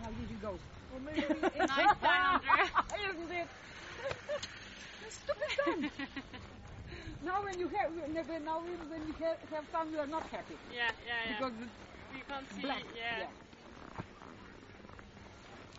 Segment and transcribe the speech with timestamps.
[0.00, 0.52] Now here you go.
[1.58, 2.69] Nice time, Andrea.
[3.10, 3.48] Isn't it?
[5.10, 5.91] Stupid son.
[7.24, 10.56] now when you have never now when you have, have fun you are not happy
[10.72, 11.36] Yeah, yeah, yeah.
[11.36, 11.72] because it's
[12.14, 12.62] we can't see.
[12.62, 12.84] black.
[12.96, 13.27] Yeah.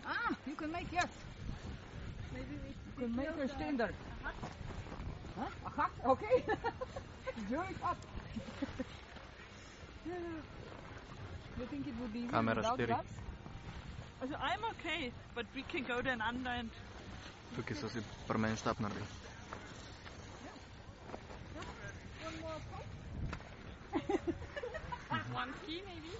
[0.06, 1.08] Ah, you can make yes.
[2.32, 3.02] Maybe we.
[3.02, 3.94] Can make a standard.
[4.22, 4.32] Huh?
[5.36, 5.90] A hut?
[6.06, 6.44] Okay.
[7.50, 7.96] Very hot.
[10.06, 12.86] you think it would be easy Kamera without styri.
[12.86, 13.08] gloves?
[14.22, 16.70] Also, I'm okay, but we can go then under and
[17.56, 19.06] Tukis asi permain stapnar vielä.
[22.26, 22.92] One more poke?
[25.40, 26.12] One key, maybe.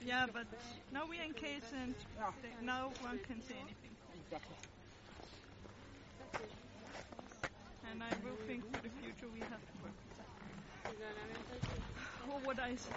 [0.00, 0.46] Yeah, but
[0.90, 2.32] now we're in case and Yeah.
[2.42, 3.96] th- now one can say anything.
[4.14, 4.56] Exactly.
[7.82, 9.94] And I will think for the future we have to work.
[10.86, 11.62] C'est dans la même taille.
[12.28, 12.90] Or what I s-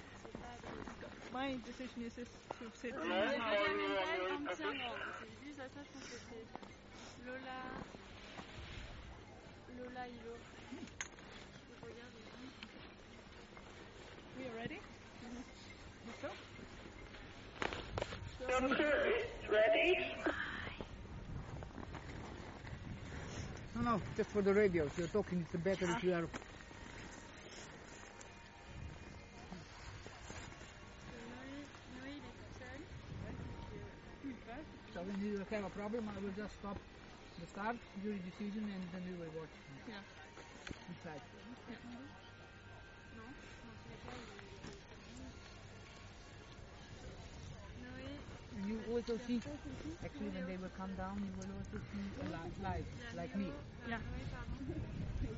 [1.31, 2.81] my decision is, is to sit.
[2.81, 3.41] C'est pas de la même
[4.03, 4.95] taille entièrement.
[5.19, 6.45] C'est juste à ça, je pense que c'est
[7.25, 7.61] Lola.
[9.77, 10.37] Lola Hilo.
[14.43, 14.79] We are ready?
[19.49, 20.15] Ready?
[23.75, 24.83] No, no, just for the radio.
[24.83, 26.21] If you're talking, it's better if you are.
[26.21, 26.27] Noé,
[31.95, 32.81] Noé, il est tout seul.
[34.93, 36.77] So when you have a problem, I will just stop
[37.39, 39.55] the start during the season and then we will watch.
[39.87, 40.03] Yeah.
[40.89, 41.21] Inside.
[41.93, 42.22] Non,
[48.67, 49.41] you also see,
[50.03, 52.85] actually, when they will come down, you will also see a li- live,
[53.15, 53.51] like me.
[53.87, 53.97] Yeah.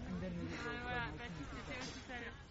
[0.08, 2.45] And then we will go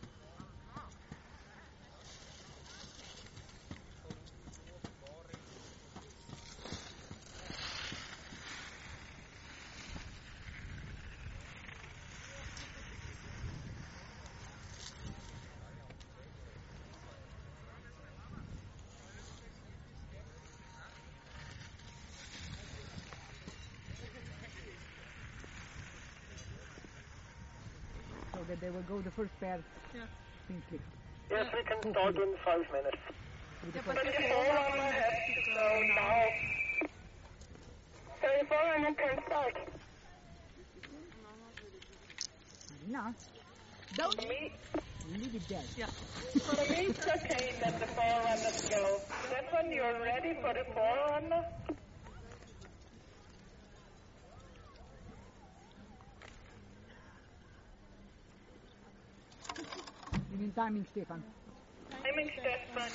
[28.45, 29.59] So that they will go the first pair
[29.95, 30.07] Yeah.
[30.47, 30.79] simply.
[31.31, 32.99] Yes, we can start in five minutes.
[33.65, 36.35] With the but first- you The say forerunner has to go now.
[38.21, 39.57] So the forerunner can start.
[42.87, 43.15] No.
[43.97, 44.53] Don't Me,
[45.09, 45.65] leave it there.
[46.45, 49.01] for me, it's okay that the forerunners go.
[49.27, 51.45] Stefan, you're ready for the forerunner?
[60.55, 61.21] Timing, Stefan?
[61.91, 62.93] Timing, Stefan.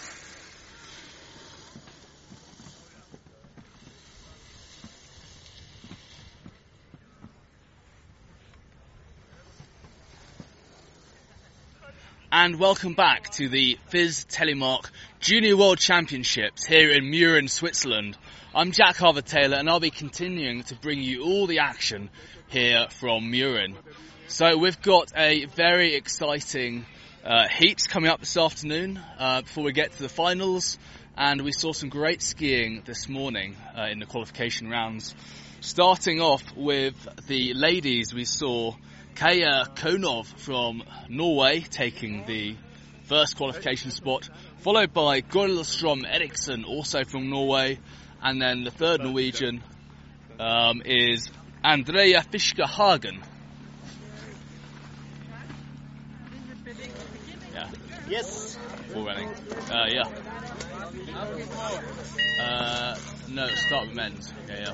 [12.31, 14.89] and welcome back to the FIS Telemark
[15.19, 18.17] Junior World Championships here in Mürren, Switzerland.
[18.55, 22.09] I'm Jack Harvard Taylor and I'll be continuing to bring you all the action
[22.47, 23.75] here from Mürren.
[24.27, 26.85] So we've got a very exciting
[27.23, 30.77] uh, heat coming up this afternoon uh, before we get to the finals
[31.17, 35.15] and we saw some great skiing this morning uh, in the qualification rounds.
[35.59, 36.95] Starting off with
[37.27, 38.73] the ladies, we saw
[39.15, 42.55] Kaya Konov from Norway taking the
[43.03, 44.29] first qualification spot,
[44.59, 47.79] followed by Gorlstrom Eriksson, also from Norway,
[48.21, 49.61] and then the third Norwegian
[50.39, 51.29] um, is
[51.63, 53.21] Andrea Fisker Hagen.
[58.09, 58.57] Yes.
[58.95, 59.29] All running.
[59.69, 60.03] Uh, yeah.
[62.41, 64.33] Uh, no, start with men's.
[64.45, 64.73] Okay, yeah.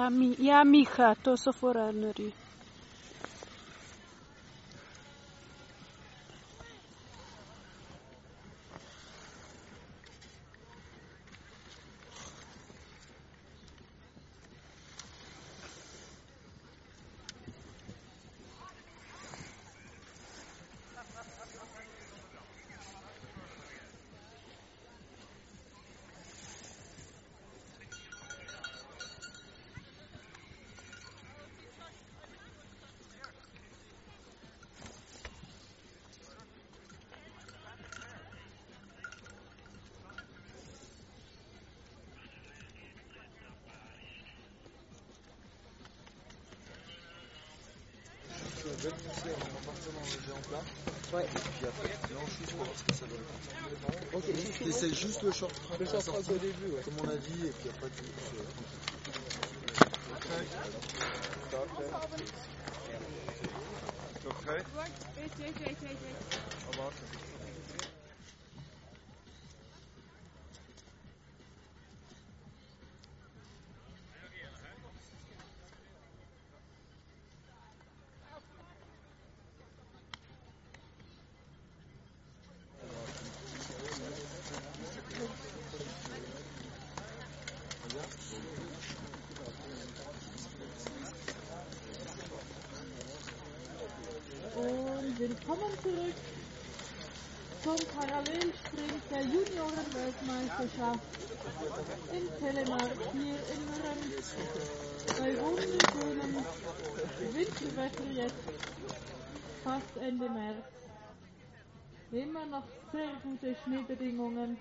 [0.00, 0.64] Για μια, για
[1.22, 2.32] τόσο φορά νορί.
[48.64, 50.62] dans le géant plat.
[51.22, 51.92] Et puis après,
[52.86, 54.94] que ça donne.
[54.94, 55.80] Juste le short track.
[55.80, 55.86] Le
[56.34, 56.72] au début.
[56.84, 58.04] Comme on a dit, et puis après, tu
[112.92, 114.56] sehr gute Schneebedingungen.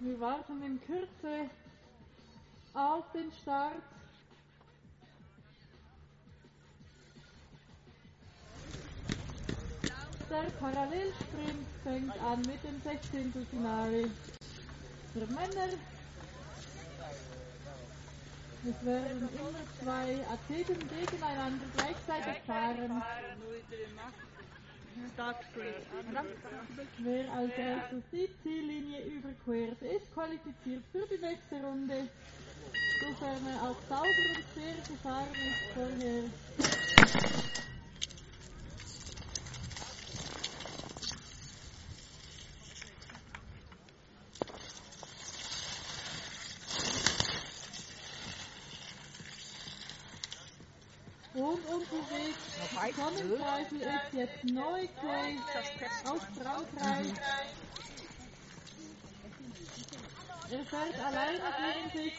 [0.00, 1.50] Wir warten in Kürze
[2.74, 3.82] auf den Start.
[10.30, 13.46] Der Parallelsprint fängt an mit dem 16.
[13.50, 14.10] Finale
[15.12, 15.68] für Männer.
[18.64, 23.02] Es werden immer zwei Athleten gegeneinander gleichzeitig fahren.
[26.98, 32.08] Wer als erstes die Ziellinie überquert, ist qualifiziert für die nächste Runde,
[33.00, 36.24] sofern er auch sauber und fair gefahren ist vorher.
[51.34, 51.62] Und
[52.90, 55.38] Sonnenpreisel ist jetzt Neukay
[56.04, 57.12] aus Frankreich.
[60.50, 62.14] Er fährt alleine gegen sich.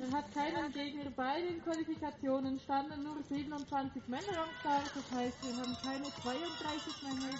[0.00, 5.36] Er hat keinen Gegner bei den Qualifikationen, standen nur 27 Männer am Start, das heißt,
[5.42, 7.34] wir haben keine 32 Männer,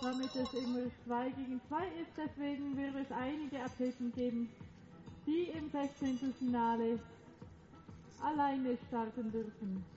[0.00, 2.12] damit es immer 2 gegen 2 ist.
[2.16, 4.50] Deswegen wird es einige Athleten geben,
[5.26, 6.34] die im 16.
[6.38, 6.98] Finale
[8.22, 9.93] alleine starten dürfen.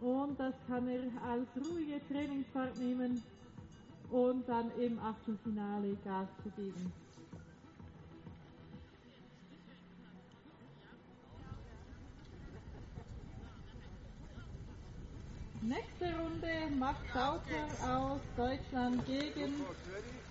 [0.00, 3.22] Und das kann er als ruhige Trainingsfahrt nehmen
[4.10, 6.92] und dann im Achtelfinale Gas zu geben.
[15.62, 19.54] Nächste Runde Max Sauter aus Deutschland gegen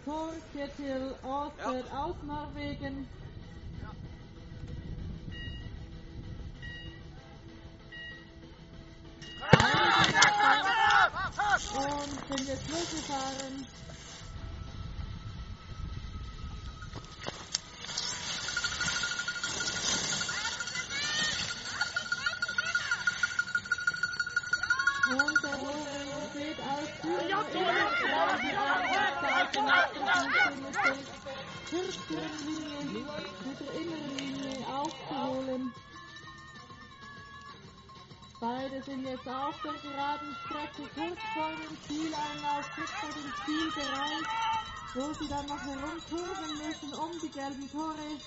[0.04, 3.08] Thor Kjetil Aastad aus Norwegen.
[11.68, 13.68] Und sind jetzt losgefahren.
[39.20, 44.26] Jetzt auf der geraden Strecke kurz vor dem Zieleinlauf, kurz vor dem Zielbereich,
[44.96, 48.18] wo sie dann noch herumkurven müssen um die gelben Tore.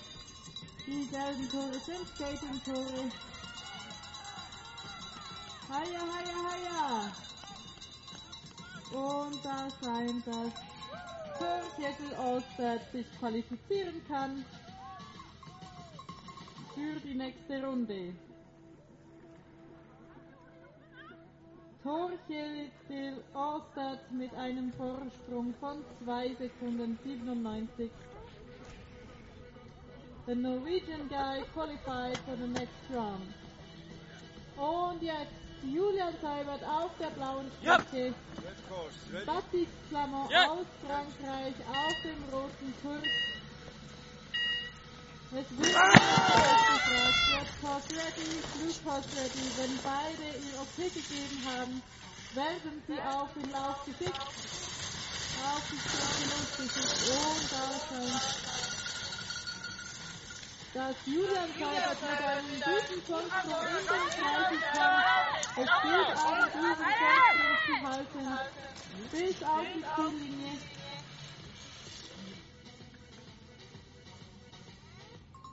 [0.87, 3.11] Die gelben Tore sind Skating-Tore.
[5.71, 7.13] Heia, heia, heia!
[8.93, 10.53] Und da scheint, dass
[11.77, 14.45] Viertel Ostert sich qualifizieren kann
[16.75, 18.15] für die nächste Runde.
[21.83, 27.91] Torkjetil Ostad mit einem Vorsprung von 2 Sekunden 97.
[30.27, 33.35] the Norwegian guy qualified for the next round.
[34.57, 35.33] Und jetzt
[35.65, 38.15] Julian Seibert auf der blauen Strecke.
[39.27, 43.42] Baptiste Clamont aus Frankreich auf dem roten Kurs.
[45.35, 49.45] Es wird gefragt, wird Toss ready, Blue Toss ready.
[49.57, 51.83] Wenn beide ihr Okay gegeben haben,
[52.35, 54.21] werden sie auf den Lauf geschickt.
[55.49, 57.09] Auf die Strecke losgeschickt.
[57.09, 58.53] Und da scheint
[60.75, 65.05] dass Julian Seibert mit einem guten Vorsprung in den Kreisen kommt.
[65.57, 68.25] Es gilt aber, diesen Vorsprung zu halten.
[69.11, 70.53] Bis auf die Ziellinie.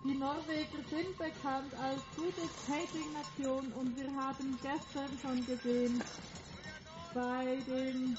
[0.03, 6.01] Die Norweger sind bekannt als gute Skating-Nation und wir haben gestern schon gesehen,
[7.13, 8.17] bei dem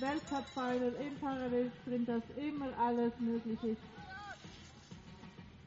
[0.00, 3.82] Weltcup-Final im Parallelsprint, dass immer alles möglich ist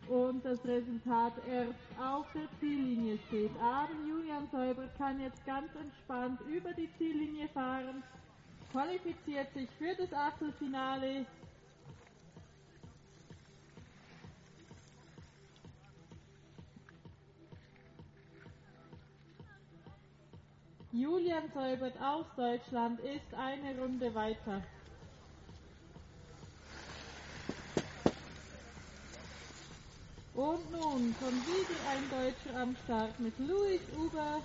[0.10, 3.52] und das Resultat erst auf der Ziellinie steht.
[3.62, 8.04] Aber Julian Säuber kann jetzt ganz entspannt über die Ziellinie fahren,
[8.72, 11.26] qualifiziert sich für das Achtelfinale.
[20.98, 24.62] Julian Säubert aus Deutschland ist eine Runde weiter.
[30.36, 34.42] Und nun schon wieder ein Deutscher am Start mit Louis Uber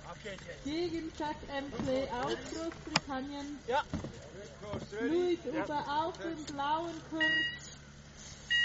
[0.64, 3.58] gegen Jack Emsley aus Großbritannien.
[3.68, 3.84] Ja.
[5.02, 7.78] Louis Uber auf dem blauen Kurs,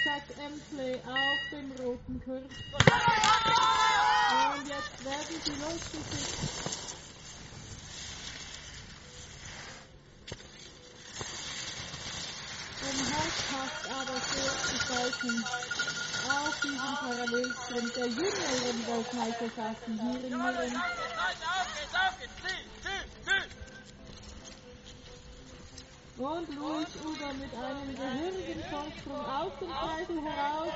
[0.03, 2.41] Jack Emsley auf dem roten Kurs.
[4.55, 6.85] Und jetzt werden sie losgeschickt.
[12.87, 14.17] Um Hauptpass aber
[15.05, 15.43] vorzuschalten
[16.25, 20.81] auf diesem Parallelsprint der Junioren-Weltmeisterschaften hier in Mürren.
[26.17, 30.73] Und Luis Uber mit einem gehörigen Vorsprung aus dem Kreisel heraus.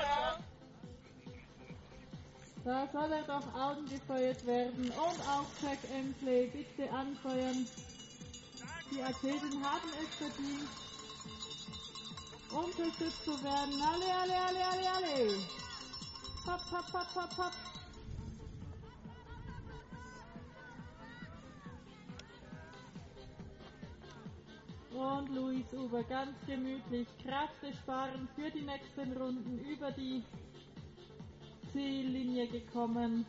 [2.62, 4.84] Da soll er doch angefeuert werden.
[4.90, 7.66] Und auch Jack Emsley, bitte anfeuern.
[8.92, 10.68] Die Athleten haben es verdient
[12.52, 13.80] unterstützt zu werden.
[13.80, 15.34] Alle, alle, alle, alle, alle.
[16.46, 17.52] Hopp, hopp, hopp, hopp, hopp.
[24.92, 30.22] Und Luis Uber ganz gemütlich Kräfte sparen für die nächsten Runden über die
[31.72, 33.24] Ziellinie gekommen.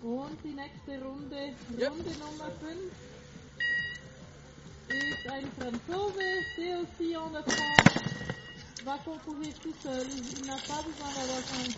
[0.00, 2.92] Und die nächste Runde, Runde Nummer 5,
[4.88, 7.98] ist ein Franzose, c'est aussi en de France,
[8.80, 11.74] va concourir tout seul, il n'a pas besoin d'avoir un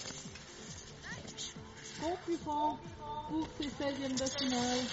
[1.98, 2.80] concurrent
[3.28, 4.90] pour ses 16e de finale.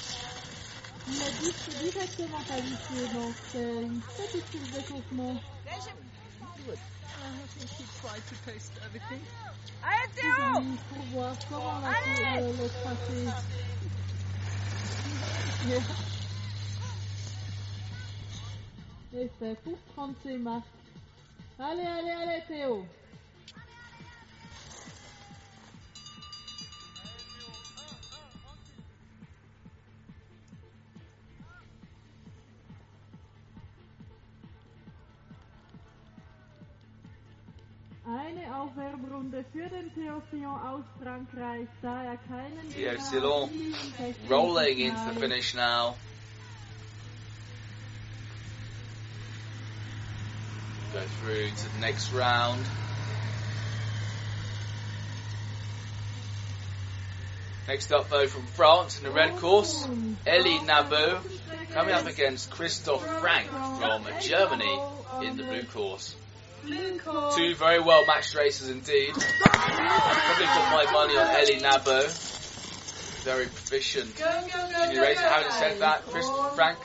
[1.07, 4.71] Il est di- directement qualifié, donc c'est une petite course
[6.59, 8.73] I to taste.
[8.83, 10.09] Allez,
[19.39, 20.65] Théo pour prendre ses marques.
[21.57, 22.85] Allez, allez, allez, Théo
[42.75, 45.95] Gegner Silon hat, in diesem Technik- rolling into the finish now.
[50.91, 52.65] Go through to the next round.
[57.67, 59.87] Next up, though, from France in the red course,
[60.25, 61.21] Elie Nabo
[61.71, 63.47] coming up against Christoph Frank
[63.77, 64.79] from Germany
[65.21, 66.15] in the blue course.
[67.35, 69.13] Two very well matched races indeed.
[69.13, 72.05] Probably put my money on Elie Nabo.
[73.23, 75.21] Very proficient junior racer.
[75.21, 76.77] Having said that, Chris Frank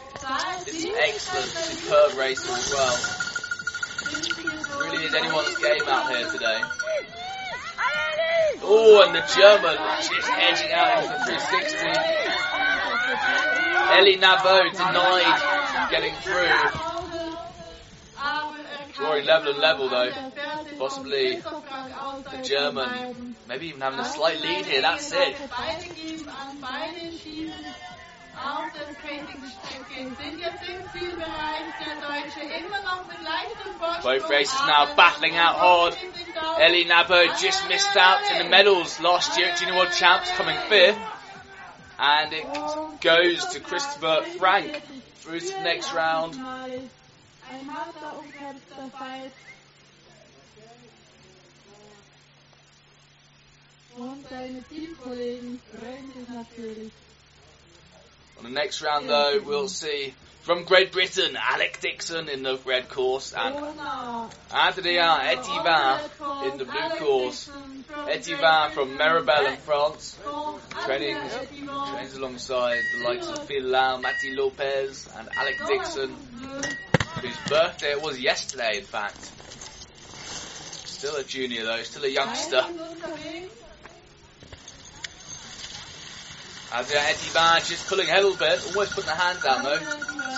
[0.66, 2.98] is an excellent, superb racer as well.
[4.80, 6.60] Really is anyone's game out here today.
[8.66, 12.14] Oh, and the German just edging out into the 360.
[13.94, 16.93] Elie Nabo denied getting through.
[18.96, 20.12] Drawing level and level though.
[20.78, 24.82] Possibly the German maybe even having a slight lead here.
[24.82, 25.36] That's it.
[34.02, 35.96] Both races now battling out hard.
[36.60, 40.56] Elie Nabo just missed out in the medals last year at Junior World Champs, coming
[40.68, 40.98] fifth.
[41.98, 42.46] And it
[43.00, 44.82] goes to Christopher Frank
[45.16, 46.36] through to the next round.
[47.54, 49.32] Ein harter, umkämpfter Fight.
[53.96, 56.92] Und seine Teamkollegen freuen sich natürlich.
[58.38, 62.88] On the next round, though, we'll see from Great Britain Alec Dixon in the red
[62.88, 63.54] course and.
[64.52, 67.48] Adrien Etivin in the blue course.
[68.08, 70.18] Etivin from Méribel in France,
[70.84, 71.16] training,
[71.92, 76.14] trains alongside the likes of Phil Lau, Matti Lopez, and Alec Dixon,
[77.24, 79.30] whose birthday it was yesterday, in fact.
[80.86, 82.62] Still a junior, though, still a youngster.
[86.72, 89.78] Adrien Etivin just pulling a little bit, almost putting the hand down, though.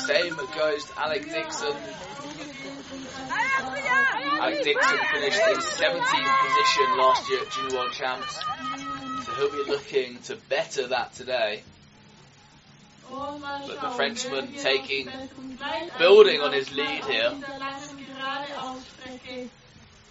[0.07, 1.75] Same goes to Alec Dixon.
[4.39, 8.41] Alec Dixon finished in 17th position last year at Junior World Champs,
[9.25, 11.63] so he'll be looking to better that today.
[13.11, 15.11] But the Frenchman oh taking-
[15.99, 17.33] building on his lead here.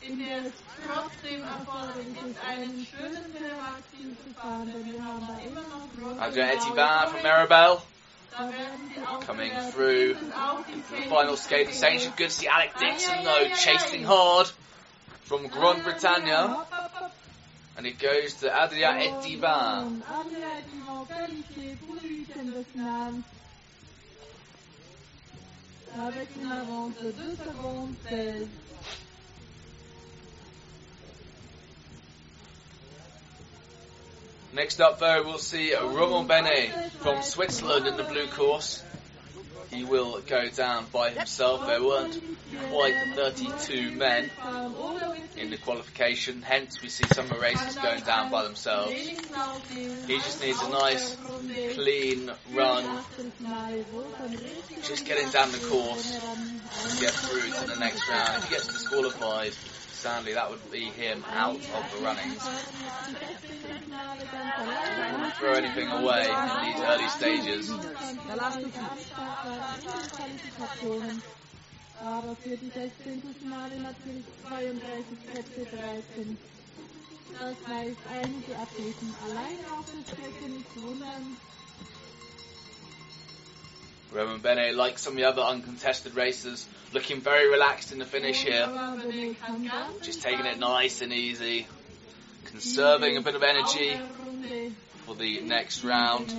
[0.02, 0.54] In der es
[0.86, 6.22] trotzdem erforderlich ist, einen schönen Telemark-Team zu fahren, denn wir haben da immer noch große
[6.22, 7.82] Adrien Etivin from Méribel.
[8.32, 12.14] Da werden sie auch coming through die the final skating station.
[12.16, 14.52] Good to see Alec Dixon though chasing hard
[15.24, 16.66] from Grand Britannia,
[17.78, 20.04] and it goes to Adrien Etivin.
[25.98, 28.48] Avec une avance de 2 secondes 16.
[34.54, 38.84] Next up, though, we'll see Romain Benet from Switzerland in the blue course.
[39.76, 41.68] He will go down by himself.
[41.68, 42.22] There weren't
[42.70, 44.32] quite 32 men
[45.36, 48.94] in the qualification, hence we see some of the races going down by themselves.
[48.94, 51.18] He just needs a nice,
[51.74, 53.04] clean run,
[54.82, 58.38] just getting down the course to get through to the next round.
[58.38, 59.54] If he gets disqualified,
[60.06, 62.38] sadly that would be him out of the runnings.
[65.18, 67.72] Don't throw anything away in these early stages.
[72.06, 73.24] Aber für die 16.
[73.42, 76.38] Finale natürlich 32 Plätze 13.
[77.40, 81.36] Das heißt, einige Athleten allein auf der Strecke nicht wundern.
[84.16, 88.44] Roman Bene, like some of the other uncontested racers, looking very relaxed in the finish
[88.44, 88.64] here.
[88.64, 91.68] Aber Benet kann ganz Just taking it nice and easy,
[92.46, 94.76] conserving a bit of energy auf der Runde
[95.06, 96.34] for the next round.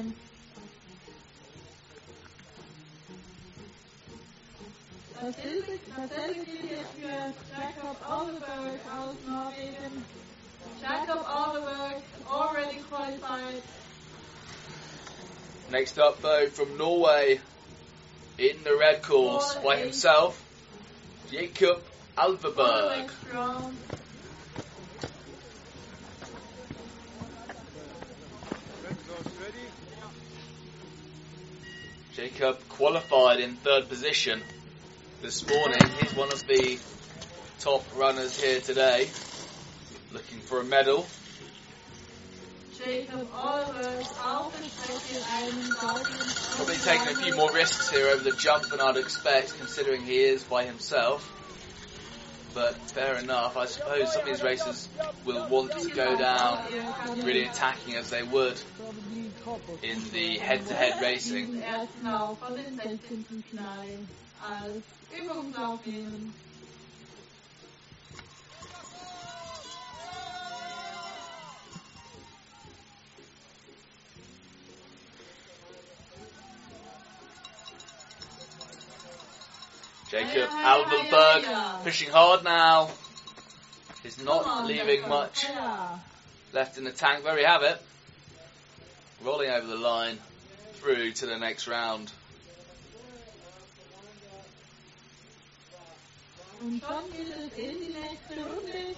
[5.21, 10.05] Dasselbe, dasselbe gilt jetzt für Jakob Alderberg aus Norwegen.
[10.81, 13.63] Jakob Alderberg already qualified.
[15.71, 17.41] Next up, though, from Norway,
[18.39, 20.43] in the red course by himself,
[21.31, 21.83] Jacob
[22.19, 23.11] Alverberg.
[32.15, 34.43] Jacob qualified in third position
[35.23, 35.83] this morning.
[36.01, 36.79] He's one of the
[37.59, 39.09] top runners here today,
[40.13, 41.07] looking for a medal.
[46.57, 50.19] Probably taking a few more risks here over the jump than I'd expect, considering he
[50.19, 51.33] is by himself.
[52.55, 53.57] But fair enough.
[53.57, 54.89] I suppose some of these racers
[55.25, 56.65] will want to go down
[57.23, 58.61] really attacking as they would
[59.83, 61.63] in the head-to-head racing.
[80.17, 82.89] Jacob Alverberg pushing hard now.
[84.03, 85.99] He's not leaving much Ja.
[86.55, 87.25] left in the tank.
[87.25, 87.79] There we have it.
[89.23, 90.19] Rolling over the line
[90.77, 92.11] through to the next round.
[96.63, 98.97] Und schon geht es in die nächste Runde.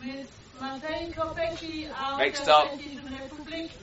[0.00, 0.28] Mit
[0.60, 2.68] Matej Kopecki aus Next der up,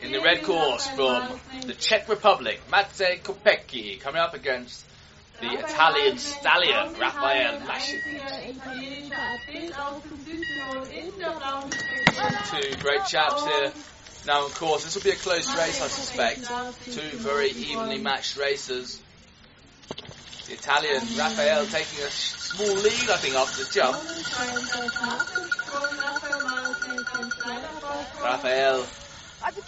[0.01, 4.90] In the red course from the Czech Republic, Matej Kopecki coming up against
[5.41, 8.01] the Italian stallion, Raphael Trikot.
[12.51, 13.71] Two great chaps here.
[14.27, 16.45] Now, of course, this will be a close race, I suspect.
[16.85, 19.01] Two very evenly matched racers.
[20.47, 23.97] The Italian Raphael taking a small lead, I think, after the jump.
[28.23, 28.83] Raphael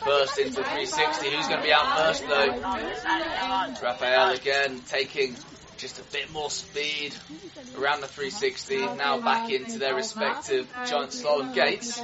[0.05, 1.29] first into 360.
[1.31, 2.59] Who's going to be out first, though?
[3.81, 5.36] Raphael again taking
[5.84, 7.13] just a bit more speed
[7.78, 8.96] around the 360.
[8.96, 12.02] Now back into their respective giant slalom gates.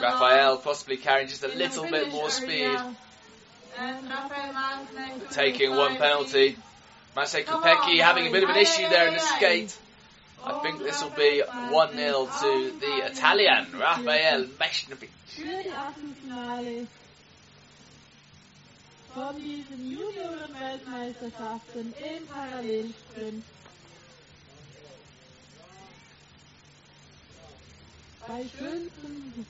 [0.00, 2.78] Raphael possibly carrying just a little bit more speed,
[5.32, 6.56] taking one penalty.
[7.14, 9.76] Matej Kopecki having a bit of an issue there in the skate.
[10.46, 15.08] I think this will be 1 0 to the Italian, Raphael Meshnovic.
[15.26, 16.86] für die Achtelfinale
[19.14, 23.44] von diesen Junioren-Weltmeisterschaften im Parallelsprint.
[28.26, 29.46] Bei schönstem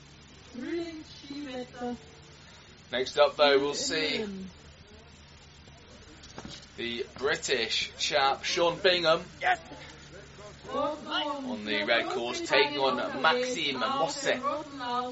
[0.53, 1.95] Frühlingsskiwetter.
[2.91, 4.23] Next up, though, we'll see
[6.77, 9.25] the British chap Sean Bingham
[10.75, 14.29] on the red course, taking on Maxime Mosse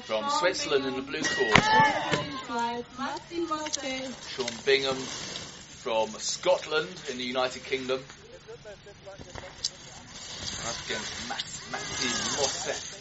[0.04, 1.68] from Switzerland in the blue course.
[4.28, 8.00] Sean Bingham from Scotland in the United Kingdom.
[10.86, 13.00] Against Max, Maxime Mosse.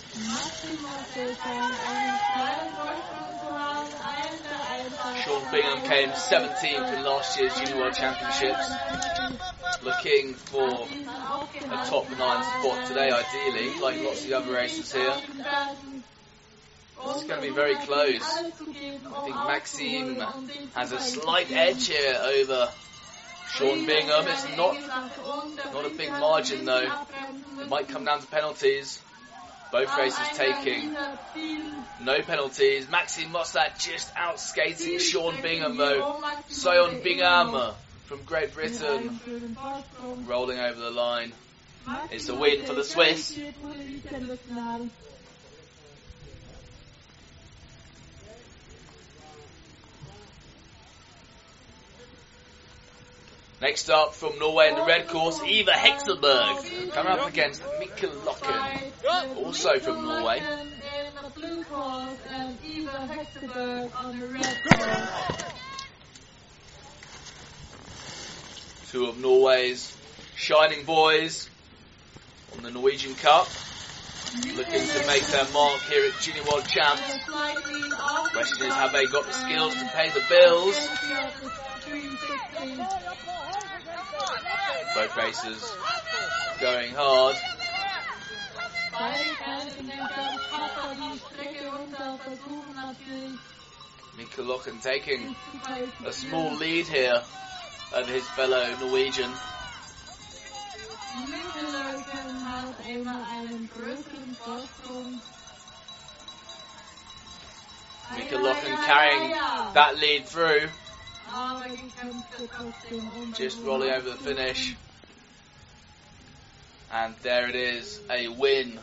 [5.24, 8.72] Sean Bingham came 17th in last year's Junior World Championships,
[9.84, 15.14] looking for a top nine spot today, ideally, like lots of the other racers here.
[17.06, 18.22] It's going to be very close.
[18.24, 20.16] I think Maxime
[20.76, 22.70] has a slight edge here over
[23.50, 24.26] Sean Bingham.
[24.28, 24.76] It's not
[25.74, 26.90] not a big margin though.
[27.60, 29.02] It might come down to penalties.
[29.72, 30.96] Both races taking
[32.02, 32.90] no penalties.
[32.90, 36.22] Maxime Mossad just out skating Sean Bingham though.
[36.50, 37.74] Sean Bingham
[38.06, 39.20] from Great Britain
[40.26, 41.32] rolling over the line.
[42.12, 43.40] It's a win for the Swiss.
[53.62, 59.38] Next up from Norway in the red course, Eva Hexelberg coming up against Mikkel Locken,
[59.38, 60.40] also from Norway.
[60.40, 65.54] In the blue course and Eva Hexenberg on the red course.
[68.94, 69.92] Two of Norway's
[70.36, 71.50] shining boys
[72.56, 73.48] on the Norwegian Cup,
[74.56, 77.02] looking to make their mark here at Junior World Champs.
[78.34, 80.78] Question is, have they got the skills to pay the bills?
[84.94, 85.76] Both racers
[86.62, 87.36] going hard.
[94.20, 95.36] Mikkel Locken taking
[96.06, 97.24] a small lead here
[97.94, 99.32] over his fellow Norwegian.
[108.16, 109.32] Mikkel Locken carrying
[109.74, 110.70] that lead through,
[113.34, 114.76] just rolling over the finish.
[116.92, 118.80] And there it is, a win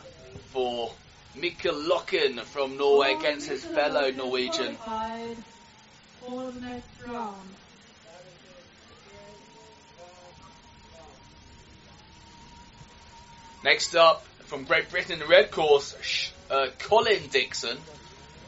[0.51, 0.91] for
[1.37, 4.75] Mikkel Locken from Norway against his fellow Norwegian.
[6.19, 6.81] For the
[13.63, 17.77] next up, from Great Britain in the red course, uh, Colin Dixon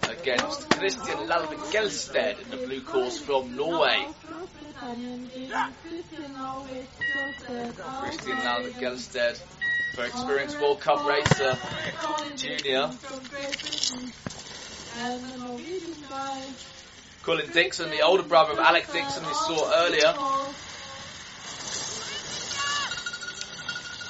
[0.03, 4.05] against Christian Lalvik Gelsted in the blue course from Norway.
[8.01, 9.39] Christian Lalvik Gelsted,
[9.95, 11.57] very experienced World Cup racer,
[12.35, 12.89] junior.
[17.23, 20.13] Colin Dixon, the older brother of Alec Dixon we saw earlier.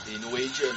[0.05, 0.75] The Norwegian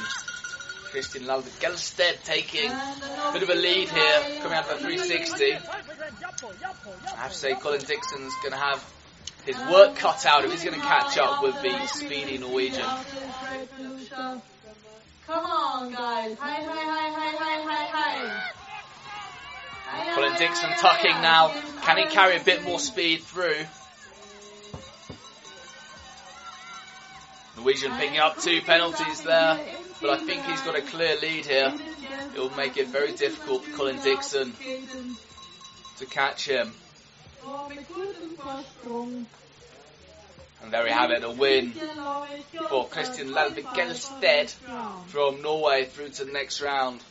[0.91, 5.53] Christian Lalvik Gelsted taking a bit of a lead here, coming out the 360.
[5.53, 8.83] I have to say, Colin Dixon's going to have
[9.45, 12.85] his work cut out if he's going to catch up with the speedy Norwegian.
[15.27, 16.37] Come on, guys.
[16.39, 18.51] Hi, hi, hi, hi, hi, hi.
[19.89, 21.53] Hi, Colin Dixon tucking now.
[21.83, 23.65] Can he carry a bit more speed through?
[27.57, 29.59] Norwegian picking up two penalties there,
[29.99, 31.73] but I think he's got a clear lead here
[32.33, 34.53] It'll make it very difficult for Colin Dixon
[35.97, 36.71] to catch him.
[37.43, 37.71] Oh.
[40.63, 41.71] And there we have it, a win
[42.69, 44.49] for Christian Lalvik Gelsted
[45.07, 47.01] from Norway through to the next round.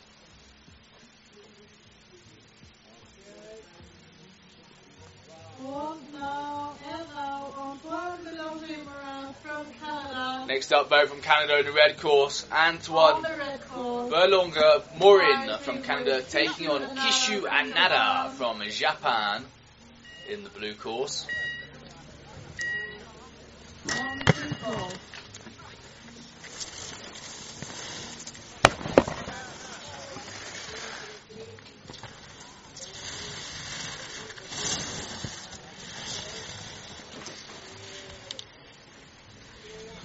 [5.59, 10.45] Und now, and now, Antoine below him around from Canada.
[10.47, 14.13] Next up, though, from Canada in the red course, Antoine On the red course.
[14.13, 19.43] Berlonger Morin from Canada taking on Kishu Anada from Japan
[20.29, 21.27] in the blue course.
[23.89, 24.93] On the blue course.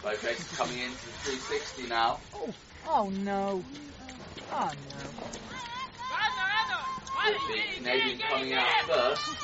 [0.03, 2.19] Both races coming into the 360 now.
[2.35, 2.55] Oh,
[2.89, 3.63] oh no.
[4.53, 5.33] Oh no.
[7.49, 9.37] The Canadian coming out first.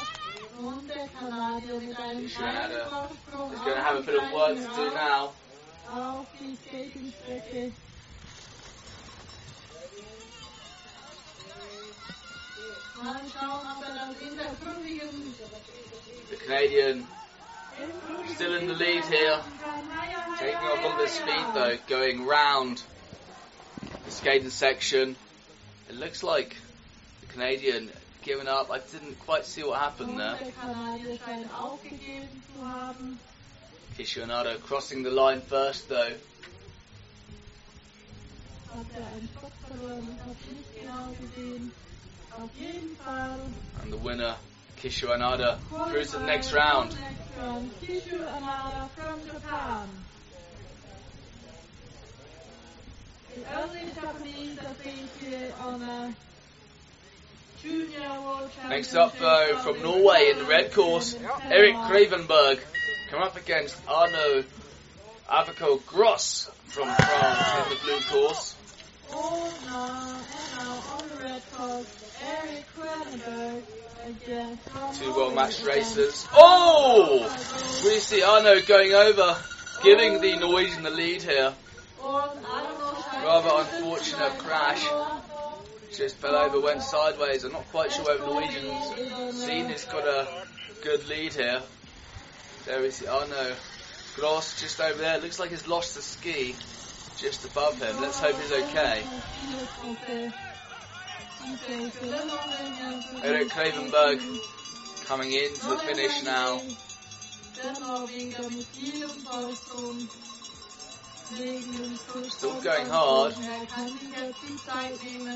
[0.58, 4.20] Und der Kanadier mit einem Kishu kleinen Anada Vorsprung is going to have a bit
[4.20, 5.32] of work to do now.
[5.94, 7.72] auf die Skatingstrecke.
[13.02, 15.34] Mal schauen, ob das in der Prüfung
[16.30, 17.06] The Canadian
[18.28, 19.40] still in the lead here.
[20.38, 22.82] Taking off bit of speed though, going round
[24.04, 25.16] the skating section.
[25.88, 26.56] It looks like
[27.20, 27.90] the Canadian
[28.22, 28.70] giving up.
[28.70, 30.38] I didn't quite see what happened there.
[33.96, 36.12] Kishionado crossing the line first though.
[43.82, 44.36] And the winner,
[44.78, 45.58] Kishionada,
[45.90, 46.94] through to the next round.
[47.82, 49.88] Kishu Amada from Japan.
[53.34, 56.14] The only Japanese think here on a
[57.60, 62.60] junior world Next up though, from Norway in the red course, Eric Gravenberg
[63.10, 64.44] come up against Arno
[65.28, 68.54] Avako Gross from France in the blue course.
[69.10, 73.87] Oh, now, and now on the red course, Eric from
[74.94, 76.26] Two well matched races.
[76.32, 77.20] Oh!
[77.84, 79.36] We see Arno going over,
[79.82, 81.52] giving the Norwegian the lead here.
[82.02, 84.86] Rather unfortunate crash.
[85.94, 87.44] Just fell over, went sideways.
[87.44, 90.26] I'm not quite sure whether Norwegian's seen he's got a
[90.82, 91.60] good lead here.
[92.64, 93.54] There we see Arno
[94.16, 95.18] Gross just over there.
[95.18, 96.54] Looks like he's lost the ski
[97.18, 98.00] just above him.
[98.00, 99.02] Let's hope he's okay.
[103.22, 104.20] Eric Kravenberg
[105.06, 106.60] coming in into the finish now.
[112.28, 113.34] Still going hard.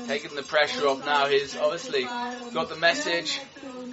[0.07, 1.27] Taking the pressure off now.
[1.27, 3.39] He's obviously got the message.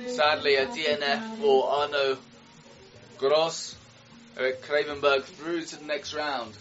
[0.07, 2.19] Sadly, a DNF for Arno
[3.19, 3.77] Gross.
[4.39, 6.57] Eric Kravenberg through to the next round.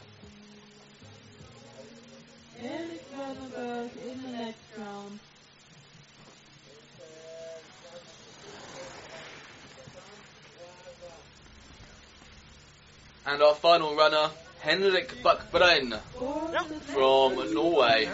[2.62, 5.20] Eric Cronenberg in the next round.
[13.32, 16.00] And our final runner, Henrik Buckbrein
[16.88, 18.10] from Norway.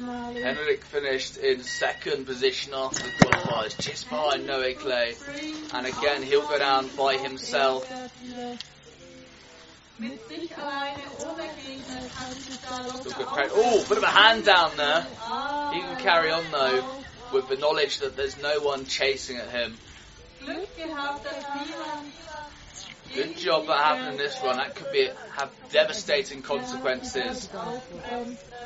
[0.00, 5.16] Henrik finished in second position after the qualifiers, just behind Noé Claye.
[5.74, 7.90] And again, he'll go down by himself.
[13.50, 15.00] Oh, bit of a hand down there.
[15.72, 16.84] He can carry on though,
[17.32, 19.76] with the knowledge that there's no one chasing at him.
[23.12, 24.56] Good job happened in this run.
[24.56, 27.48] That could be have devastating consequences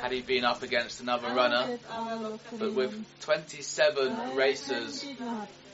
[0.01, 1.77] had he been up against another runner.
[2.57, 5.05] But with 27 racers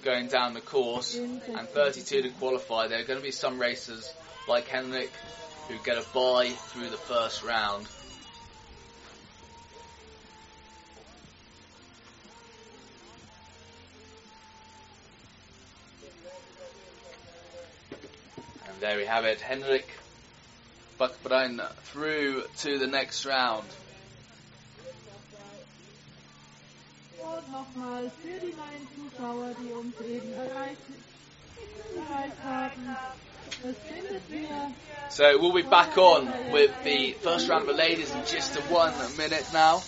[0.03, 4.11] going down the course and 32 to qualify, there are going to be some racers
[4.47, 5.11] like Henrik
[5.67, 7.87] who get a bye through the first round.
[18.85, 19.87] There we have it, Henrik
[20.99, 23.65] Buckbrein through to the next round.
[27.19, 30.77] Und nochmal für die neuen Zuschauer, die um uns eben erreicht,
[31.95, 32.95] erreicht haben.
[33.63, 34.71] Es findet wieder
[35.09, 38.61] So we'll be back on with the first round of the ladies in just a
[38.71, 39.81] one minute now.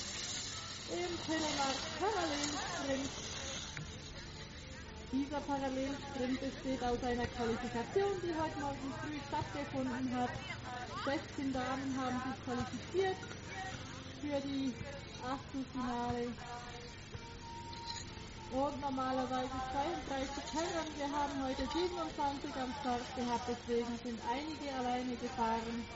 [5.11, 10.29] Dieser Parallelsprint besteht aus einer Qualifikation, die heute Morgen früh stattgefunden hat.
[11.05, 13.15] 16 Damen haben sich qualifiziert
[14.19, 14.73] für die
[15.23, 16.27] Achtelfinale.
[18.51, 19.55] Und normalerweise
[20.11, 20.89] 32 Herren.
[20.99, 25.87] Wir haben heute 27 am Start gehabt, deswegen sind einige alleine gefahren.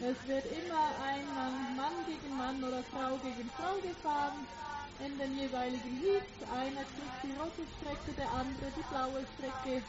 [0.00, 4.48] Es wird immer ein Mann, Mann gegen Mann oder Frau gegen Frau gefahren.
[5.04, 6.38] In den jeweiligen Heats.
[6.54, 9.82] Einer kriegt die rote Strecke, der andere die blaue Strecke.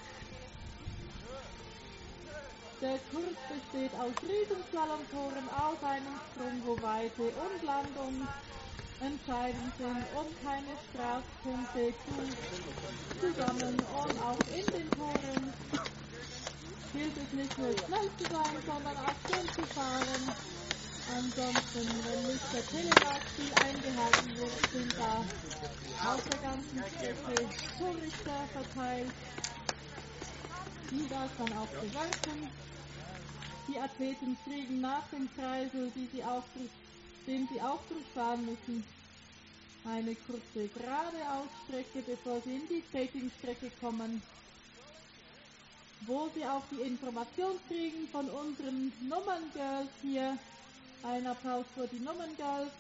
[2.82, 8.28] Der Kurs besteht aus Riesenslalomtoren auf einem Sprung, wo Weite und Landung
[9.00, 12.18] entscheidend sind und keine Strafpunkte zu,
[13.22, 13.76] zusammen.
[13.86, 15.54] Und auch in den Toren
[16.92, 20.63] gilt es nicht nur schnell zu sein, sondern auch schön zu fahren.
[21.06, 25.26] Ansonsten, wenn nicht der Telemarkziel eingehalten wird, sind da
[26.02, 29.14] auf der ganzen Strecke Torrichter verteilt,
[30.92, 32.50] die das dann auch bewerten.
[33.68, 36.72] Die Athleten kriegen nach dem Kreisel, die auch durch,
[37.28, 38.84] den sie auch durchfahren müssen,
[39.84, 44.22] eine kurze geradeausstrecke, bevor sie in die Skatingstrecke kommen,
[46.06, 50.38] wo sie auch die Information kriegen von unseren Nummerngirls hier.
[51.04, 52.72] Ein Applaus für die Nummerngirls.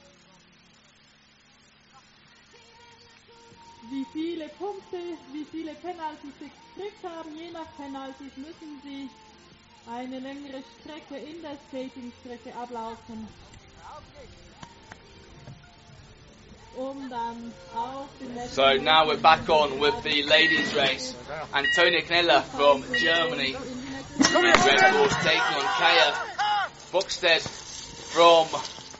[3.89, 4.97] Wie viele Punkte,
[5.33, 9.09] wie viele Penalties sie gekriegt haben, je nach Penalties müssen sie
[9.91, 13.27] eine längere Strecke in der Skatingstrecke ablaufen.
[16.77, 21.13] Um dann auf den letzten So now we're back on with the ladies race.
[21.51, 23.55] Antonia Kneller from Germany
[24.33, 26.13] red course taking on Kaya
[26.91, 27.43] Buxted
[28.13, 28.47] from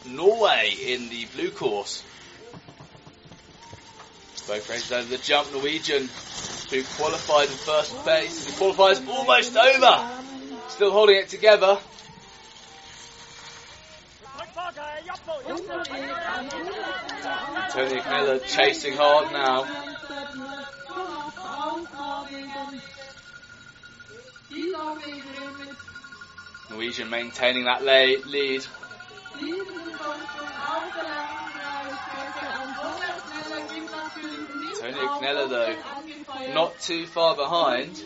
[0.08, 2.04] Norway in the blue course.
[4.48, 6.10] Both races over the jump Norwegian
[6.72, 8.48] who qualified in first place.
[8.48, 10.10] He qualifies almost over.
[10.70, 11.78] Still holding it together.
[17.70, 19.68] Tony Miller chasing hard now.
[26.72, 28.66] Norwegian maintaining that lead.
[34.94, 35.76] Kneller though,
[36.54, 38.02] not too far behind.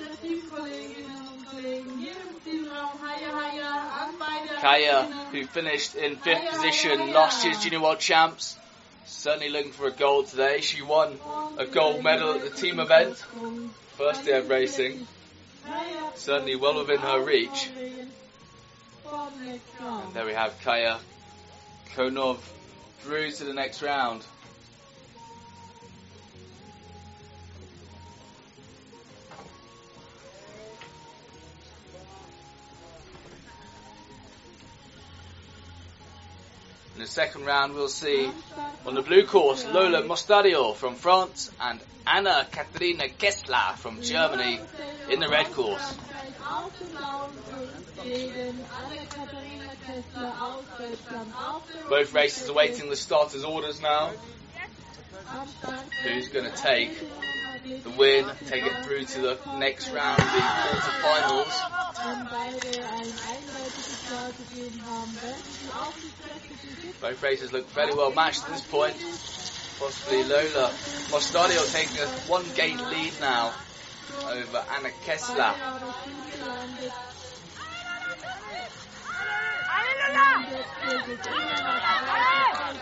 [4.61, 8.57] Kaya, who finished in fifth position last year's Junior World Champs,
[9.05, 10.61] certainly looking for a gold today.
[10.61, 11.19] She won
[11.57, 13.17] a gold medal at the team event,
[13.97, 15.07] first day of racing.
[16.15, 17.69] Certainly well within her reach.
[19.05, 20.97] And there we have Kaya
[21.95, 22.39] Konov
[22.99, 24.23] through to the next round.
[36.97, 38.27] In the second round, we'll see
[38.83, 44.59] on the blue course Lola Mostadio from France and Anna Katerina Kessler from Germany
[45.07, 45.95] in the red course.
[51.87, 54.13] Both races awaiting the starters' orders now.
[56.03, 56.97] Who's going to take
[57.67, 61.53] the win, take it through to the next round, the quarterfinals?
[67.01, 68.95] Both races look fairly well matched at this point.
[69.79, 70.71] Possibly Lola
[71.11, 73.53] Mostadio taking a one gate lead now
[74.25, 75.53] over Anna Kessler.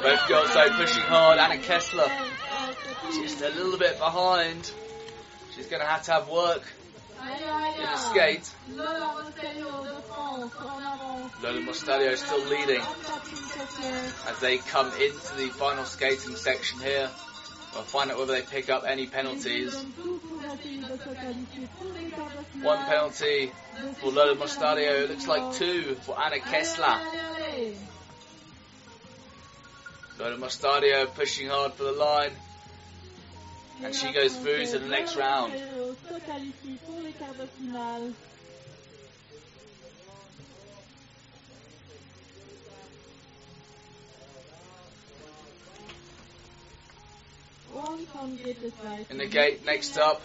[0.02, 1.40] Both girls though pushing hard.
[1.40, 2.10] Anna Kessler
[3.14, 4.72] just a little bit behind.
[5.56, 6.64] She's going to have to have work
[7.22, 8.50] in the skate.
[8.70, 9.32] Lola
[11.62, 12.82] Mostadio still leading
[14.28, 17.10] as they come into the final skating section here.
[17.74, 19.76] We'll find out whether they pick up any penalties.
[22.62, 23.52] One penalty
[24.00, 25.04] for Lola Mostadio.
[25.04, 27.00] It looks like two for Anna Kessler.
[30.18, 32.32] Lola Mostadio pushing hard for the line.
[33.84, 35.54] And she goes through to the next round.
[49.10, 50.22] In the gate next up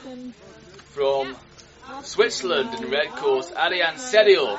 [0.94, 1.36] from
[2.02, 4.58] Switzerland in the red course, Ariane Serial.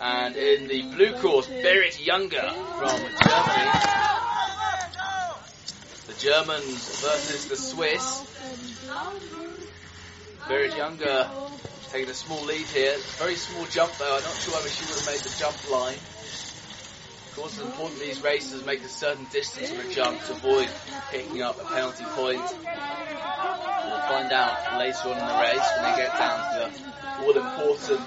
[0.00, 4.21] And in the blue course, Berit Younger from Germany.
[6.22, 8.22] Germans versus the Swiss.
[10.46, 11.28] Berit Younger
[11.90, 12.94] taking a small lead here.
[13.18, 14.16] Very small jump though.
[14.16, 15.96] I'm not sure whether she would have made the jump line.
[17.26, 20.70] Of course, it's important these racers make a certain distance from a jump to avoid
[21.10, 22.38] picking up a penalty point.
[22.38, 26.70] We'll find out later on in the race when they get down to
[27.18, 28.06] the all important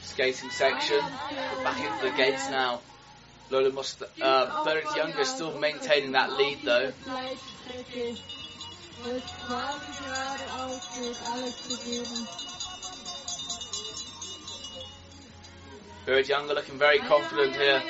[0.00, 1.04] skating section.
[1.52, 2.80] We're back into the gates now.
[3.50, 6.92] Lola Must, uh, Younger still maintaining that lead though.
[7.04, 8.16] Gleitstrecke,
[9.02, 12.28] wo es quasi geradeaus geht, alles zu geben.
[16.06, 17.82] Berit Younger looking very confident here,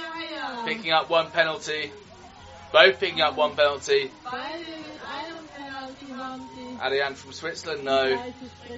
[0.64, 1.92] picking up one penalty.
[2.72, 4.10] Both picking up one penalty.
[6.80, 8.22] Ariane from Switzerland, no.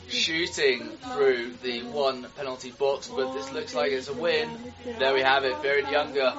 [0.08, 4.48] shooting through the one penalty box, but this looks like it's a win.
[4.98, 6.32] There we have it, Berit Younger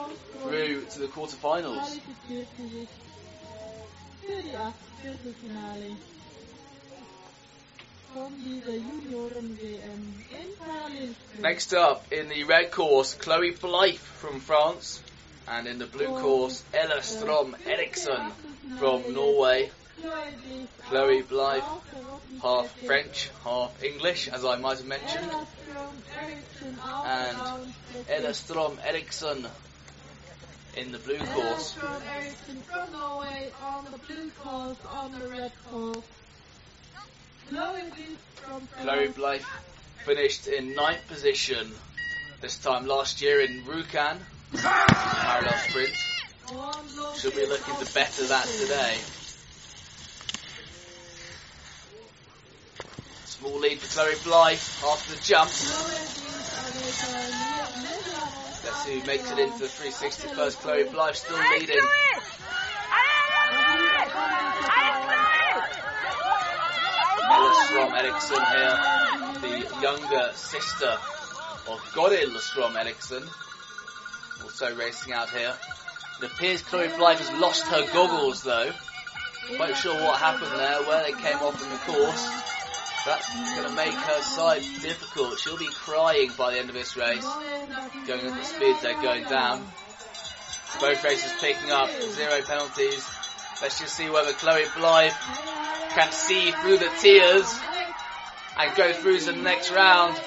[0.44, 2.00] through to the quarterfinals.
[11.40, 15.02] Next up in the red course, Chloe Blythe from France,
[15.48, 18.32] and in the blue course, Ella Strom Eriksson
[18.78, 19.72] from Norway.
[20.90, 21.64] Chloe Blythe,
[22.42, 25.32] half French, half English, as I might have mentioned,
[27.06, 27.38] and
[28.10, 29.48] Ella Strom Eriksson
[30.76, 31.74] in the blue course.
[31.74, 36.06] From Ericsson from Norway on the blue course, on the red course.
[37.50, 39.16] Chloe Blythe from Chloe France.
[39.16, 39.42] Blythe
[40.06, 41.72] finished in ninth position
[42.42, 44.18] this time last year in Rjukan,
[44.54, 45.94] parallel sprint.
[47.18, 48.98] She'll be looking to better that today.
[53.44, 55.50] Small lead for Chloe Blythe after the jump.
[58.64, 60.60] Let's see who makes it into the 360 first.
[60.60, 61.84] Chloe Blythe still leading.
[67.28, 68.80] Ella Strom Eriksson here,
[69.42, 70.98] the younger sister
[71.68, 73.24] of Goril Strom Eriksson,
[74.42, 75.54] also racing out here.
[76.22, 78.72] It appears Chloe Blythe has lost her goggles though.
[79.58, 82.43] Quite sure what happened there, where they came off in the course.
[83.06, 85.38] That's going to make her side difficult.
[85.40, 87.26] She'll be crying by the end of this race,
[88.08, 89.66] going at the speeds they're going down.
[90.80, 93.06] Both races picking up zero penalties.
[93.62, 95.12] Let's just see whether Chloe Blythe
[95.90, 97.54] can see through the tears
[98.58, 100.20] and go through to the next round.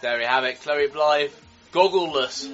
[0.00, 1.32] There we have it, Chloe Blythe,
[1.72, 2.44] goggleless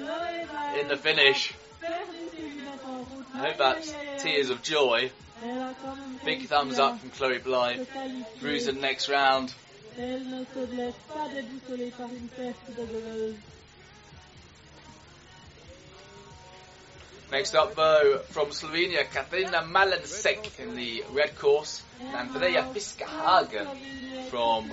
[0.79, 1.53] in the finish.
[1.83, 5.11] I hope that's tears of joy.
[6.23, 9.53] Big thumbs up from Chloe to the next round.
[17.31, 23.67] Next up, though, from Slovenia, Katarina Malensek in the red course, and Andrea Fiskehagen
[24.29, 24.71] from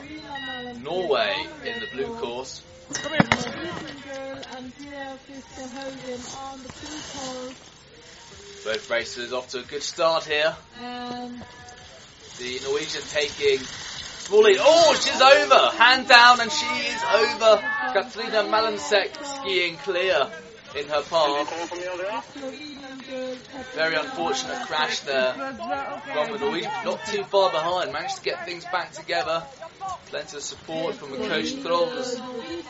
[0.82, 1.34] Norway
[1.64, 2.62] in the blue course.
[2.90, 4.42] Norwegian girl
[8.64, 10.54] Both racers off to a good start here.
[10.80, 11.42] and
[12.38, 14.58] The Norwegian taking small lead.
[14.60, 15.76] Oh, she's over!
[15.76, 17.60] Hand down, and she is over.
[17.92, 20.30] Katarina Malensek skiing clear
[20.76, 21.48] in her path.
[23.74, 26.70] Very unfortunate crash there from the Norwegian.
[26.84, 27.92] Not too far behind.
[27.92, 29.42] Managed to get things back together.
[30.06, 32.14] Plenty of support from the coach Trolls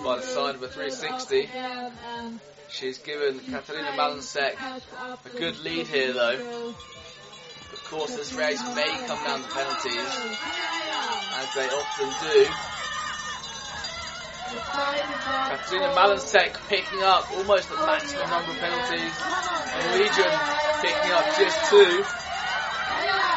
[0.02, 1.50] by the side of a 360.
[1.54, 2.40] Um, um,
[2.72, 6.74] She's given Katarina Malensek a good lead here though.
[7.72, 10.08] Of course this race may come down to penalties,
[11.36, 12.48] as they often do.
[15.52, 19.12] Katarina Malensek picking up almost the maximum number of penalties.
[19.84, 20.32] Norwegian
[20.80, 22.04] picking up just two.
[23.04, 23.32] Yeah,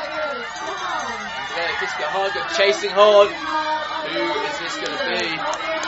[1.51, 3.29] Andrea Fiskehagen chasing hard.
[4.11, 5.27] Who is this going to be?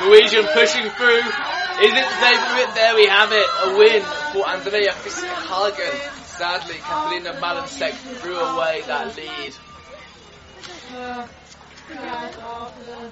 [0.03, 1.56] Norwegian pushing through.
[1.79, 2.73] Is it the name?
[2.73, 3.47] There we have it.
[3.65, 4.01] A win
[4.33, 6.25] for Andrea Fiskehagen.
[6.25, 9.53] Sadly, Katarina Malensek threw away that lead.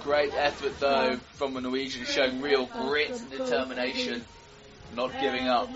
[0.02, 4.26] Great effort though from the Norwegian showing real grit and determination.
[4.96, 5.70] Not giving up.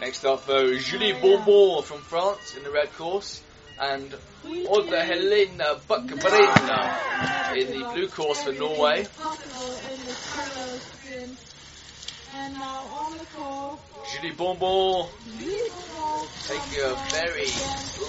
[0.00, 0.24] Next.
[0.24, 3.42] Up though, Julie Bourbon from France in the red course.
[3.80, 4.14] And
[4.68, 9.06] Oda Helena Buckbrina in the blue course for Norway.
[14.12, 15.08] Julie Bonbon
[16.46, 17.48] taking a very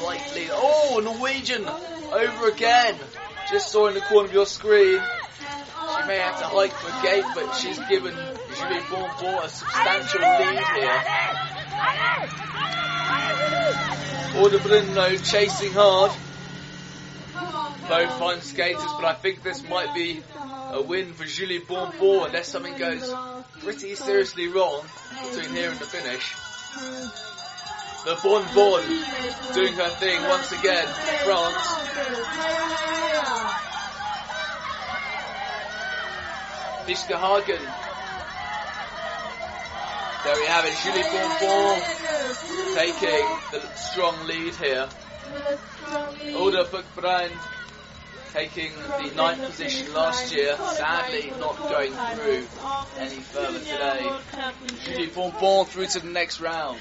[0.03, 0.49] light lead.
[0.51, 2.95] Oh, Norwegian over again.
[3.49, 4.99] Just saw in the corner of your screen.
[4.99, 10.21] She may have to hike for a gate, but she's given Julie Bonbon a substantial
[10.21, 11.03] lead here.
[14.35, 16.11] Audebrunno chasing hard.
[17.87, 20.21] Both fine skaters, but I think this might be
[20.71, 23.13] a win for Julie Bonbon unless something goes
[23.61, 24.83] pretty seriously wrong
[25.23, 26.35] between here and the finish.
[28.03, 28.83] The Bonbon
[29.53, 30.85] doing her thing once again
[31.23, 31.67] France.
[36.85, 37.65] Fischke Hagen.
[40.25, 42.04] There we have it, Julie Bonbon
[42.73, 44.87] taking the strong lead here.
[46.35, 47.31] Oda Buchbrand
[48.33, 52.47] taking the ninth position last year, sadly not going through
[52.97, 54.11] any further today.
[54.83, 56.77] Julie Bonbon through to the next round.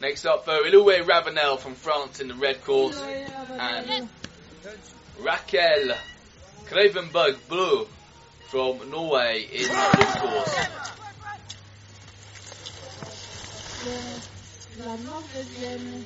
[0.00, 4.08] Next up though, Iloué Ravenel from France in the red course and
[5.20, 5.96] Raquel
[6.66, 7.88] Kravenberg Blue
[8.48, 10.56] from Norway in the blue course.
[14.78, 16.04] La Norvégienne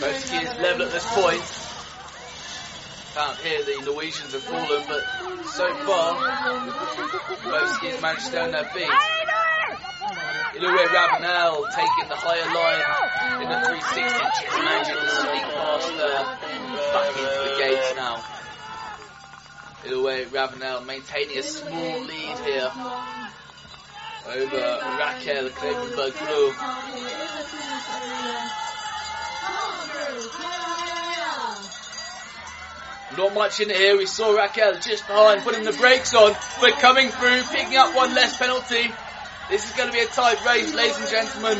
[0.00, 1.42] Both skis level at this point.
[3.14, 5.02] Can't hear the Norwegians have fallen, but
[5.46, 6.14] so far,
[7.44, 8.88] both skis managed to stay on their feet.
[10.54, 12.91] Iloué Ravenel taking the higher line in
[13.52, 16.24] the 360, just managing to sneak past there,
[16.92, 18.16] back into the gates now.
[19.84, 22.70] Iloué Ravenel maintaining a small lead here
[24.26, 26.52] over Raquel Klevenberg Blue.
[33.18, 33.98] Not much in here.
[33.98, 38.14] We saw Raquel just behind, putting the brakes on, but coming through, picking up one
[38.14, 38.90] less penalty.
[39.50, 41.58] This is going to be a tight race, ladies and gentlemen.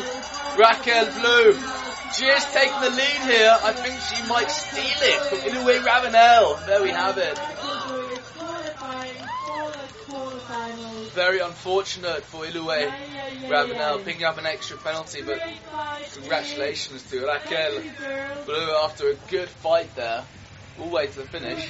[0.57, 1.82] Raquel Blue
[2.19, 3.57] just taking the lead here.
[3.63, 6.67] I think she might steal it from Iloué Ravenel.
[6.67, 7.39] There we have it.
[11.15, 12.93] Very unfortunate for Iloué
[13.49, 15.41] Ravenel picking up an extra penalty, but
[16.15, 17.83] congratulations to Raquel
[18.47, 20.25] Blue after a good fight there.
[20.79, 21.69] All the way to the finish.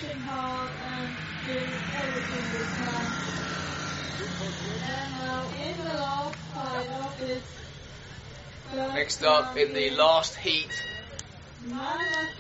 [8.73, 10.71] Next up in the last heat,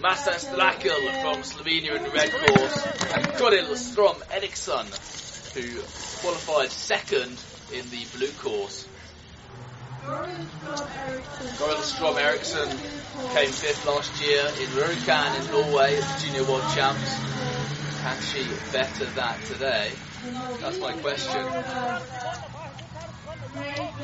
[0.01, 4.87] Masa Strakel from Slovenia in the red course, and Goril Strom Eriksson,
[5.55, 5.83] who
[6.22, 7.39] qualified second
[7.74, 8.87] in the blue course.
[11.59, 12.68] Goril Strom Eriksson
[13.35, 17.12] came fifth last year in Rjukan in Norway at the Junior World Champs.
[18.01, 19.91] Can she better that today?
[20.62, 22.51] That's my question.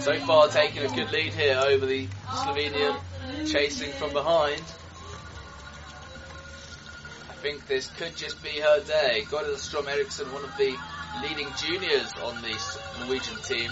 [0.01, 3.01] So far taking a good lead here over the Slovenian,
[3.51, 4.62] chasing from behind.
[7.30, 9.22] I think this could just be her day.
[9.30, 10.76] Goril Strom Eriksson, one of the
[11.22, 12.55] leading juniors on the
[13.01, 13.70] Norwegian team.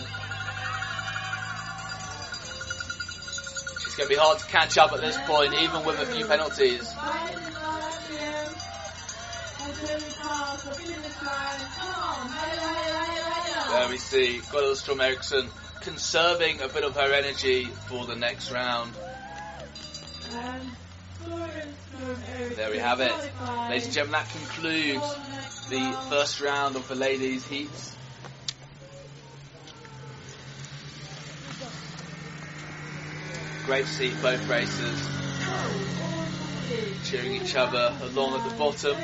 [3.84, 6.24] She's going to be hard to catch up at this point, even with a few
[6.24, 6.90] penalties.
[13.68, 15.50] There we see Goril Strom Eriksson
[15.86, 18.92] conserving a bit of her energy for the next round.
[22.56, 23.12] There we have it.
[23.68, 25.14] Ladies and gentlemen, that concludes
[25.70, 27.96] the first round of the ladies' heats.
[33.64, 35.06] Great to see both racers
[37.04, 38.96] cheering each other along at the bottom.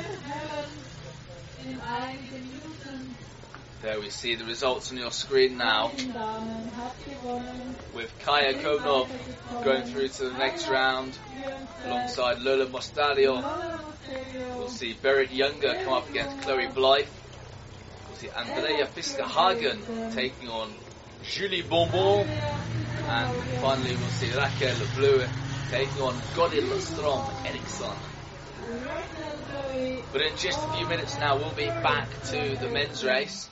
[3.83, 5.91] There we see the results on your screen now.
[7.93, 9.09] With Kaya Kovnov
[9.65, 11.17] going through to the next round
[11.83, 13.43] alongside Lola Mostadio.
[14.55, 17.07] We'll see Berit Younger come up against Chloe Blythe.
[18.07, 20.73] We'll see Andrea Fiskehagen taking on
[21.29, 22.25] Julie Bonbon.
[22.25, 25.25] And finally we'll see Raquel Blue
[25.71, 27.97] taking on Goril Strom Eriksson.
[30.13, 33.49] But in just a few minutes now, we'll be back to the men's race.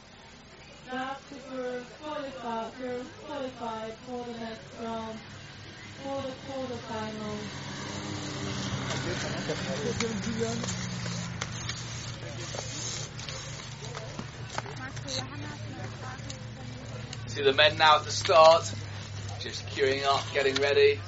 [0.92, 5.20] Qualified, girls qualified for the next round,
[6.04, 6.42] for the.
[17.28, 18.74] See the men now at the start,
[19.40, 21.00] just queuing up, getting ready.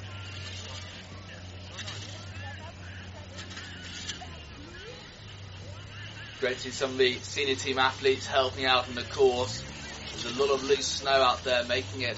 [6.40, 9.62] Great to see some of the senior team athletes helping out on the course.
[10.24, 12.16] There's a lot of loose snow out there, making it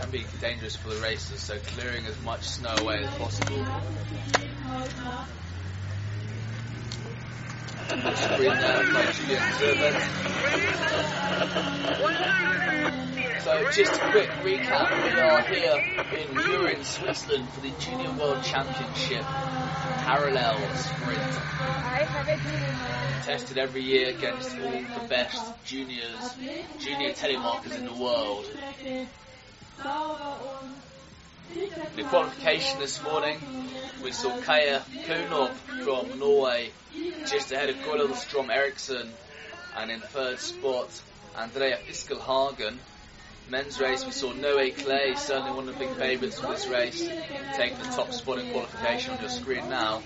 [0.00, 1.38] can be dangerous for the racers.
[1.38, 3.64] So clearing as much snow away as possible.
[8.16, 8.56] Screen
[13.00, 13.13] there.
[13.40, 15.76] So just a quick recap, we are here
[16.18, 19.22] in Mürren, Switzerland for the Junior World Championship
[20.04, 21.20] parallel sprint.
[21.20, 26.34] I have it Tested every year against all the best juniors,
[26.78, 28.46] junior telemarkers in the world.
[31.54, 33.38] In the qualification this morning,
[34.02, 35.52] we saw Kaya Kunop
[35.84, 36.70] from Norway
[37.26, 39.10] just ahead of Goril Strom Eriksson,
[39.76, 40.88] and in third spot,
[41.36, 42.78] Andrea Fiskehagen.
[43.50, 47.06] Men's race, we saw Noé Claye, certainly one of the big favourites for this race,
[47.56, 50.02] taking the top spot in qualification on your screen now.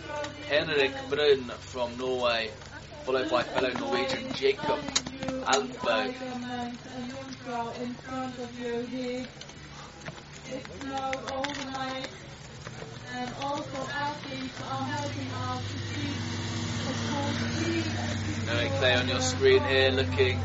[0.48, 2.50] Henrik Brunn from Norway,
[3.04, 4.80] followed by fellow Norwegian Jacob
[5.46, 6.14] Alberg.
[10.50, 11.12] is now
[13.14, 15.30] and also athletes are helping
[15.62, 16.16] to keep
[16.84, 16.92] the.
[18.50, 20.40] Noé Claye on your screen here looking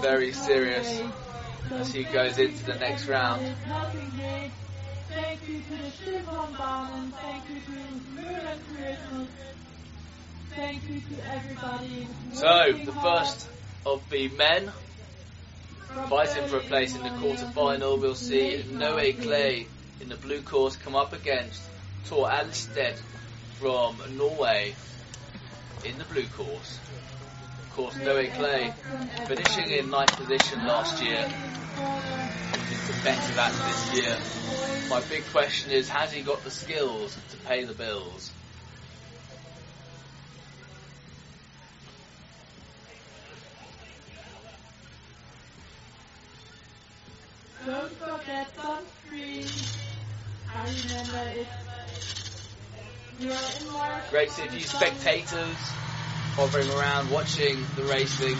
[0.00, 1.00] very serious
[1.70, 3.54] as he goes into the next round.
[12.32, 13.48] So, the first
[13.86, 14.72] of the men
[16.08, 19.66] fighting for a place in the quarter-final, we'll see Noé Claye
[20.00, 21.60] in the blue course come up against
[22.04, 22.96] Thor Aastad
[23.58, 24.74] from Norway
[25.84, 26.78] in the blue course.
[27.62, 28.72] Of course, Noé Claye
[29.26, 31.28] finishing in ninth position last year,
[32.70, 34.16] is competitive at this year.
[34.88, 38.30] My big question is, has he got the skills to pay the bills?
[47.66, 48.48] Don't forget.
[50.52, 51.46] I remember it.
[53.20, 54.10] You're in March.
[54.10, 55.56] Great to a spectators
[56.36, 58.36] hovering around watching the racing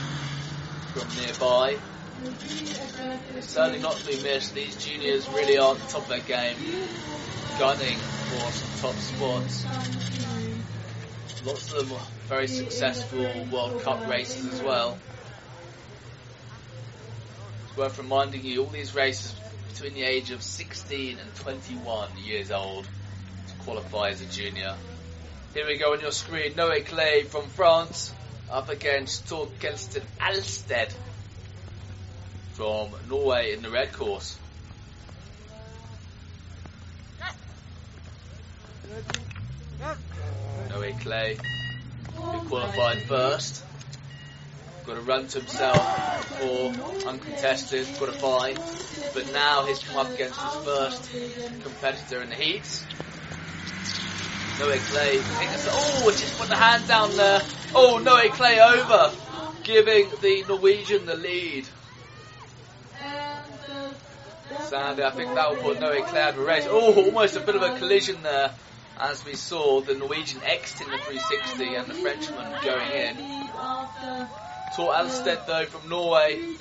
[0.94, 1.76] from nearby.
[3.40, 4.54] Certainly not to be missed.
[4.54, 6.56] These juniors really are at the top of their game,
[7.58, 9.66] gunning for some top spots.
[11.44, 11.98] Lots of them
[12.30, 14.96] very successful World Cup races as well.
[17.66, 19.34] It's worth reminding you, all these races
[19.72, 24.76] between the age of 16 and 21 years old to qualify as a junior.
[25.54, 26.52] Here we go on your screen.
[26.52, 28.14] Noé Claye from France
[28.48, 30.92] up against Torkelsten Alsted
[32.60, 34.36] from Norway in the red course.
[40.68, 41.38] Noé Claye,
[42.14, 43.64] who qualified first,
[44.84, 45.82] got a run to himself
[46.36, 46.74] for
[47.08, 48.54] uncontested, got a bye,
[49.14, 51.10] but now he's come up against his first
[51.62, 52.84] competitor in the heats.
[54.58, 55.18] Noé Claye,
[55.72, 57.40] oh, just put the hand down there.
[57.74, 59.16] Oh, Noé Claye over,
[59.64, 61.66] giving the Norwegian the lead.
[64.72, 66.68] I think that will put Noé Claye out of.
[66.70, 68.52] Oh, almost a bit of a collision there,
[68.98, 73.16] as we saw the Norwegian exiting the 360 and the Frenchman going in.
[74.76, 76.54] Thor Aastad, though, from Norway,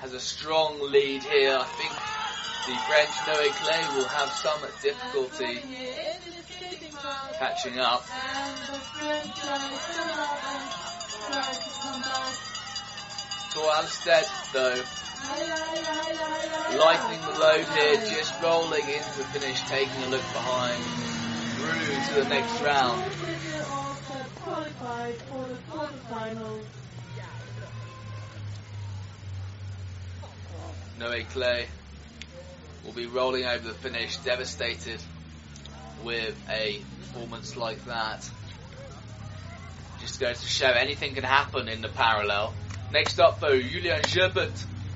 [0.00, 1.56] has a strong lead here.
[1.58, 1.92] I think
[2.66, 5.62] the French Noé Claye will have some difficulty
[7.38, 8.02] catching up.
[13.52, 14.82] Thor Aastad, though,
[16.78, 20.82] lightening the load here, just rolling into the finish, taking a look behind,
[21.54, 23.02] through to the next round.
[30.98, 31.66] Noé Claye
[32.84, 35.00] will be rolling over the finish, devastated
[36.04, 38.28] with a performance like that.
[40.00, 42.54] Just goes to show anything can happen in the parallel.
[42.92, 44.64] Next up though, Julian Gerbert